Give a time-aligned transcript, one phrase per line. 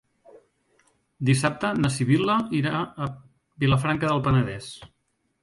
[1.29, 3.11] Dissabte na Sibil·la irà a
[3.67, 4.73] Vilafranca del Penedès.